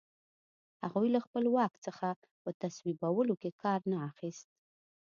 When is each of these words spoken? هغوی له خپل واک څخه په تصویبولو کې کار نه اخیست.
هغوی 0.83 1.07
له 1.15 1.19
خپل 1.25 1.43
واک 1.55 1.73
څخه 1.85 2.07
په 2.41 2.49
تصویبولو 2.61 3.33
کې 3.41 3.51
کار 3.63 3.79
نه 3.91 3.97
اخیست. 4.09 4.49